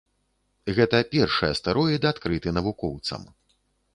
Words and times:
Гэта 0.77 1.01
першы 1.11 1.45
астэроід, 1.53 2.09
адкрыты 2.11 2.49
навукоўцам. 2.61 3.21